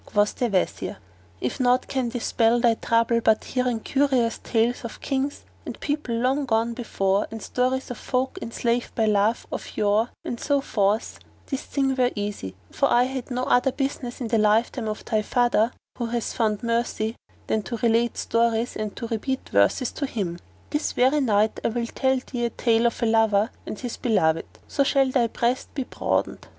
[0.03, 0.97] Quoth the Wazir,
[1.39, 6.45] "If naught can dispel thy trouble but hearing curious tales of Kings and people long
[6.47, 11.61] gone before and stories of folk enslaved by love of yore, and so forth, this
[11.61, 15.71] thing were easy, for I had no other business, in the lifetime of thy father
[15.99, 17.15] (who hath found mercy)
[17.45, 20.39] than to relate stories and to repeat verses to him.
[20.71, 24.45] This very night I will tell thee a tale of a lover and his beloved,
[24.67, 26.47] so shall thy breast be broadened."